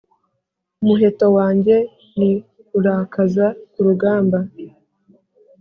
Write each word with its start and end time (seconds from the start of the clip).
Umuheto 0.81 1.25
wanjye 1.37 1.75
ni 2.17 2.31
Rurakaza 2.71 3.45
ku 3.71 3.79
rugamba, 3.87 4.39